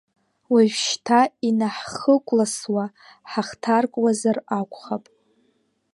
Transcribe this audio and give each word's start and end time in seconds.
Уажәшьҭа 0.51 1.19
инаҳхыкәласуа 1.47 2.85
ҳахҭаркуазар 3.29 4.37
акәхап… 4.59 5.03